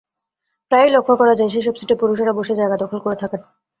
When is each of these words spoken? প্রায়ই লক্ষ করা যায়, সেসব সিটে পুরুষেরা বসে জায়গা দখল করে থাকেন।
প্রায়ই 0.71 0.93
লক্ষ 0.93 1.09
করা 1.15 1.33
যায়, 1.35 1.51
সেসব 1.53 1.75
সিটে 1.75 1.95
পুরুষেরা 1.95 2.33
বসে 2.33 2.53
জায়গা 2.55 2.75
দখল 2.83 2.99
করে 2.99 3.17
থাকেন। 3.21 3.41